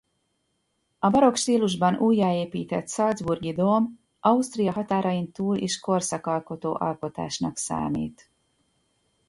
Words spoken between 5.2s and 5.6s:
túl